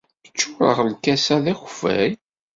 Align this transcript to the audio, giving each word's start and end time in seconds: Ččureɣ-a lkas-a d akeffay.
Ččureɣ-a 0.31 0.83
lkas-a 0.91 1.37
d 1.43 1.45
akeffay. 1.51 2.11